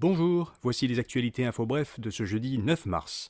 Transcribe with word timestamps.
Bonjour, 0.00 0.54
voici 0.62 0.88
les 0.88 0.98
actualités 0.98 1.44
info 1.44 1.66
bref 1.66 2.00
de 2.00 2.08
ce 2.08 2.24
jeudi 2.24 2.56
9 2.56 2.86
mars. 2.86 3.28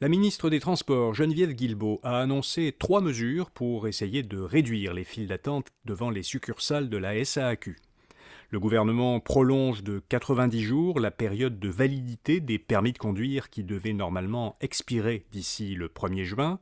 La 0.00 0.08
ministre 0.08 0.50
des 0.50 0.60
Transports, 0.60 1.14
Geneviève 1.14 1.52
Guilbeault, 1.52 1.98
a 2.04 2.20
annoncé 2.20 2.72
trois 2.78 3.00
mesures 3.00 3.50
pour 3.50 3.88
essayer 3.88 4.22
de 4.22 4.38
réduire 4.38 4.94
les 4.94 5.02
files 5.02 5.26
d'attente 5.26 5.66
devant 5.84 6.10
les 6.10 6.22
succursales 6.22 6.88
de 6.88 6.96
la 6.96 7.24
SAAQ. 7.24 7.74
Le 8.50 8.60
gouvernement 8.60 9.18
prolonge 9.18 9.82
de 9.82 10.00
90 10.08 10.62
jours 10.62 11.00
la 11.00 11.10
période 11.10 11.58
de 11.58 11.68
validité 11.68 12.38
des 12.38 12.60
permis 12.60 12.92
de 12.92 12.98
conduire 12.98 13.50
qui 13.50 13.64
devait 13.64 13.92
normalement 13.92 14.54
expirer 14.60 15.26
d'ici 15.32 15.74
le 15.74 15.88
1er 15.88 16.22
juin. 16.22 16.60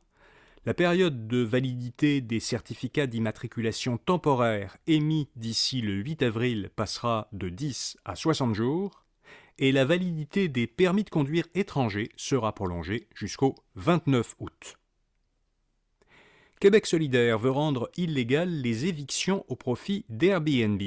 La 0.64 0.72
période 0.72 1.26
de 1.26 1.42
validité 1.42 2.22
des 2.22 2.40
certificats 2.40 3.06
d'immatriculation 3.06 3.98
temporaire 3.98 4.78
émis 4.86 5.28
d'ici 5.36 5.82
le 5.82 5.92
8 5.96 6.22
avril 6.22 6.70
passera 6.74 7.28
de 7.32 7.50
10 7.50 7.98
à 8.06 8.16
60 8.16 8.54
jours 8.54 9.03
et 9.58 9.72
la 9.72 9.84
validité 9.84 10.48
des 10.48 10.66
permis 10.66 11.04
de 11.04 11.10
conduire 11.10 11.46
étrangers 11.54 12.10
sera 12.16 12.54
prolongée 12.54 13.08
jusqu'au 13.14 13.54
29 13.76 14.34
août. 14.40 14.76
Québec 16.60 16.86
solidaire 16.86 17.38
veut 17.38 17.50
rendre 17.50 17.90
illégales 17.96 18.62
les 18.62 18.86
évictions 18.86 19.44
au 19.48 19.56
profit 19.56 20.04
d'Airbnb. 20.08 20.80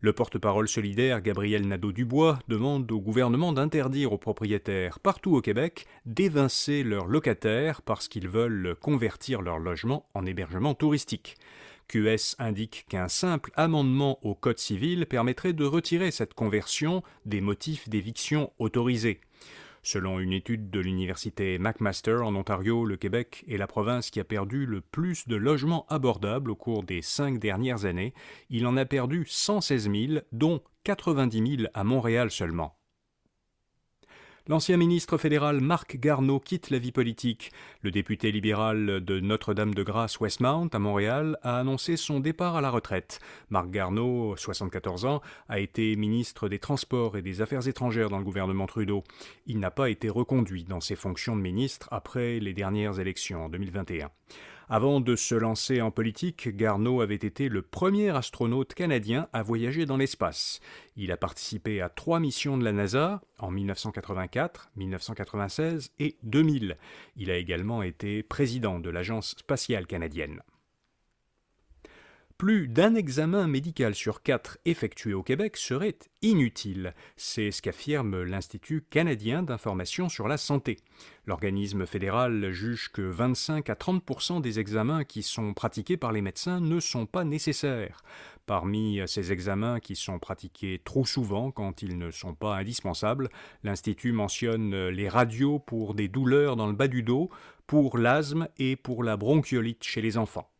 Le 0.00 0.12
porte-parole 0.12 0.68
solidaire 0.68 1.22
Gabriel 1.22 1.66
Nadeau-Dubois 1.66 2.38
demande 2.48 2.90
au 2.92 3.00
gouvernement 3.00 3.52
d'interdire 3.52 4.12
aux 4.12 4.18
propriétaires 4.18 4.98
partout 4.98 5.34
au 5.34 5.40
Québec 5.40 5.86
d'évincer 6.04 6.82
leurs 6.82 7.06
locataires 7.06 7.80
parce 7.80 8.08
qu'ils 8.08 8.28
veulent 8.28 8.74
convertir 8.74 9.40
leur 9.40 9.58
logement 9.58 10.06
en 10.12 10.26
hébergement 10.26 10.74
touristique. 10.74 11.36
QS 11.88 12.36
indique 12.38 12.86
qu'un 12.88 13.08
simple 13.08 13.50
amendement 13.56 14.18
au 14.22 14.34
Code 14.34 14.58
civil 14.58 15.06
permettrait 15.06 15.52
de 15.52 15.64
retirer 15.64 16.10
cette 16.10 16.34
conversion 16.34 17.02
des 17.24 17.40
motifs 17.40 17.88
d'éviction 17.88 18.52
autorisés. 18.58 19.20
Selon 19.82 20.18
une 20.18 20.32
étude 20.32 20.70
de 20.70 20.80
l'université 20.80 21.58
McMaster 21.58 22.16
en 22.22 22.34
Ontario, 22.34 22.86
le 22.86 22.96
Québec 22.96 23.44
est 23.48 23.58
la 23.58 23.66
province 23.66 24.10
qui 24.10 24.18
a 24.18 24.24
perdu 24.24 24.64
le 24.64 24.80
plus 24.80 25.28
de 25.28 25.36
logements 25.36 25.84
abordables 25.90 26.50
au 26.50 26.56
cours 26.56 26.84
des 26.84 27.02
cinq 27.02 27.38
dernières 27.38 27.84
années. 27.84 28.14
Il 28.48 28.66
en 28.66 28.78
a 28.78 28.86
perdu 28.86 29.26
116 29.28 29.90
000, 29.90 30.20
dont 30.32 30.62
90 30.84 31.56
000 31.58 31.68
à 31.74 31.84
Montréal 31.84 32.30
seulement. 32.30 32.78
L'ancien 34.46 34.76
ministre 34.76 35.16
fédéral 35.16 35.62
Marc 35.62 35.96
Garneau 35.96 36.38
quitte 36.38 36.68
la 36.68 36.78
vie 36.78 36.92
politique. 36.92 37.50
Le 37.80 37.90
député 37.90 38.30
libéral 38.30 39.02
de 39.02 39.18
Notre-Dame-de-Grâce 39.18 40.20
Westmount 40.20 40.68
à 40.74 40.78
Montréal 40.78 41.38
a 41.40 41.58
annoncé 41.58 41.96
son 41.96 42.20
départ 42.20 42.54
à 42.54 42.60
la 42.60 42.68
retraite. 42.68 43.20
Marc 43.48 43.70
Garneau, 43.70 44.36
74 44.36 45.06
ans, 45.06 45.22
a 45.48 45.60
été 45.60 45.96
ministre 45.96 46.50
des 46.50 46.58
Transports 46.58 47.16
et 47.16 47.22
des 47.22 47.40
Affaires 47.40 47.66
étrangères 47.68 48.10
dans 48.10 48.18
le 48.18 48.24
gouvernement 48.24 48.66
Trudeau. 48.66 49.02
Il 49.46 49.60
n'a 49.60 49.70
pas 49.70 49.88
été 49.88 50.10
reconduit 50.10 50.64
dans 50.64 50.80
ses 50.80 50.94
fonctions 50.94 51.36
de 51.36 51.40
ministre 51.40 51.88
après 51.90 52.38
les 52.38 52.52
dernières 52.52 53.00
élections 53.00 53.46
en 53.46 53.48
2021. 53.48 54.10
Avant 54.68 55.00
de 55.00 55.14
se 55.14 55.34
lancer 55.34 55.82
en 55.82 55.90
politique, 55.90 56.56
Garneau 56.56 57.02
avait 57.02 57.14
été 57.14 57.48
le 57.50 57.60
premier 57.60 58.10
astronaute 58.10 58.72
canadien 58.72 59.28
à 59.32 59.42
voyager 59.42 59.84
dans 59.84 59.98
l'espace. 59.98 60.60
Il 60.96 61.12
a 61.12 61.18
participé 61.18 61.82
à 61.82 61.90
trois 61.90 62.18
missions 62.18 62.56
de 62.56 62.64
la 62.64 62.72
NASA 62.72 63.20
en 63.38 63.50
1984, 63.50 64.70
1996 64.76 65.92
et 65.98 66.16
2000. 66.22 66.78
Il 67.16 67.30
a 67.30 67.36
également 67.36 67.82
été 67.82 68.22
président 68.22 68.78
de 68.78 68.88
l'Agence 68.88 69.34
spatiale 69.38 69.86
canadienne. 69.86 70.40
Plus 72.44 72.68
d'un 72.68 72.94
examen 72.94 73.46
médical 73.46 73.94
sur 73.94 74.22
quatre 74.22 74.58
effectué 74.66 75.14
au 75.14 75.22
Québec 75.22 75.56
serait 75.56 75.96
inutile. 76.20 76.92
C'est 77.16 77.50
ce 77.50 77.62
qu'affirme 77.62 78.22
l'Institut 78.22 78.82
canadien 78.82 79.42
d'information 79.42 80.10
sur 80.10 80.28
la 80.28 80.36
santé. 80.36 80.76
L'organisme 81.24 81.86
fédéral 81.86 82.50
juge 82.50 82.92
que 82.92 83.00
25 83.00 83.70
à 83.70 83.72
30% 83.72 84.42
des 84.42 84.60
examens 84.60 85.04
qui 85.04 85.22
sont 85.22 85.54
pratiqués 85.54 85.96
par 85.96 86.12
les 86.12 86.20
médecins 86.20 86.60
ne 86.60 86.80
sont 86.80 87.06
pas 87.06 87.24
nécessaires. 87.24 88.02
Parmi 88.44 89.00
ces 89.06 89.32
examens 89.32 89.80
qui 89.80 89.96
sont 89.96 90.18
pratiqués 90.18 90.82
trop 90.84 91.06
souvent 91.06 91.50
quand 91.50 91.80
ils 91.80 91.96
ne 91.96 92.10
sont 92.10 92.34
pas 92.34 92.56
indispensables, 92.56 93.30
l'Institut 93.62 94.12
mentionne 94.12 94.88
les 94.88 95.08
radios 95.08 95.60
pour 95.60 95.94
des 95.94 96.08
douleurs 96.08 96.56
dans 96.56 96.66
le 96.66 96.74
bas 96.74 96.88
du 96.88 97.02
dos, 97.02 97.30
pour 97.66 97.96
l'asthme 97.96 98.48
et 98.58 98.76
pour 98.76 99.02
la 99.02 99.16
bronchiolite 99.16 99.82
chez 99.82 100.02
les 100.02 100.18
enfants. 100.18 100.50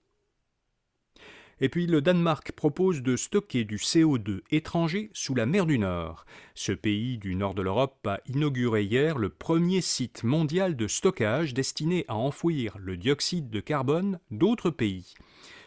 Et 1.61 1.69
puis 1.69 1.87
le 1.87 2.01
Danemark 2.01 2.53
propose 2.53 3.03
de 3.03 3.17
stocker 3.17 3.65
du 3.65 3.77
CO2 3.77 4.41
étranger 4.51 5.11
sous 5.13 5.35
la 5.35 5.47
mer 5.47 5.67
du 5.67 5.79
Nord. 5.79 6.25
Ce 6.55 6.73
pays 6.73 7.19
du 7.19 7.35
nord 7.37 7.55
de 7.55 7.63
l'Europe 7.63 8.07
a 8.07 8.21
inauguré 8.27 8.83
hier 8.83 9.19
le 9.19 9.29
premier 9.29 9.81
site 9.81 10.25
mondial 10.25 10.77
de 10.77 10.89
stockage 10.89 11.55
destiné 11.55 12.05
à 12.09 12.17
enfouir 12.17 12.77
le 12.79 12.97
dioxyde 12.97 13.51
de 13.51 13.61
carbone 13.61 14.19
d'autres 14.31 14.71
pays. 14.71 15.15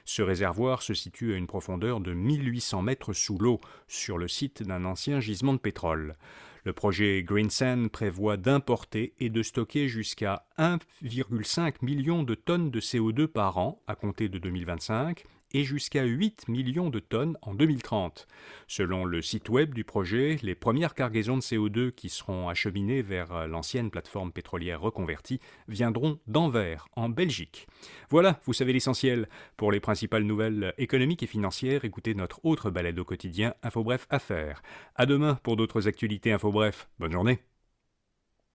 Ce 0.03 0.22
réservoir 0.22 0.84
se 0.84 0.94
situe 0.94 1.34
à 1.34 1.38
une 1.38 1.48
profondeur 1.48 2.00
de 2.00 2.14
1800 2.14 2.81
mètres 2.81 3.12
sous 3.12 3.38
l'eau, 3.38 3.59
sur 3.90 4.18
le 4.18 4.30
site 4.30 4.64
d'un 4.64 4.86
ancien 4.86 5.19
gisement 5.19 5.54
de 5.54 5.59
pétrole. 5.59 6.16
Le 6.64 6.72
projet 6.72 7.24
Greensand 7.24 7.90
prévoit 7.90 8.38
d'importer 8.38 9.14
et 9.19 9.30
de 9.30 9.44
stocker 9.44 9.90
jusqu'à 9.90 10.46
1,5 10.58 11.75
million 11.81 12.24
de 12.24 12.36
tonnes 12.36 12.72
de 12.72 12.80
CO2 12.80 13.28
par 13.28 13.58
an 13.58 13.81
à 13.88 13.96
compter 13.96 14.30
de 14.30 14.38
2025 14.38 15.25
et 15.53 15.63
jusqu'à 15.63 16.03
8 16.03 16.47
millions 16.47 16.90
de 16.90 17.00
tonnes 17.00 17.38
en 17.41 17.53
2030. 17.53 18.28
Selon 18.68 19.06
le 19.06 19.22
site 19.22 19.50
web 19.50 19.74
du 19.74 19.84
projet, 19.84 20.38
les 20.41 20.56
premières 20.56 20.94
cargaisons 20.94 21.38
de 21.38 21.41
CO2 21.41 21.91
qui 21.91 22.09
seront 22.09 22.50
acheminées 22.50 23.02
vers 23.02 23.47
l'ancienne 23.47 23.90
plateforme 23.90 24.31
pétrolière 24.31 24.81
reconvertie 24.81 25.40
viendront 25.68 26.19
d'Anvers, 26.28 26.88
en 26.96 27.09
Belgique. 27.09 27.68
Voilà, 28.09 28.40
vous 28.46 28.53
savez 28.53 28.74
l'essentiel. 28.74 29.28
Pour 29.56 29.72
les 29.72 29.80
principales 29.80 30.24
nouvelles 30.24 30.74
économiques 30.78 31.24
et 31.24 31.28
financières, 31.28 31.86
écoutez 31.86 32.13
notre 32.13 32.44
autre 32.46 32.69
balade 32.69 33.00
au 33.00 33.06
quotidien, 33.06 33.53
Info 33.63 33.84
Bref 33.84 34.07
Affaires. 34.09 34.62
À 34.96 35.06
demain 35.06 35.36
pour 35.44 35.56
d'autres 35.56 35.88
actualités 35.88 36.31
Info 36.31 36.52
Bref. 36.52 36.88
Bonne 37.00 37.12
journée. 37.12 37.40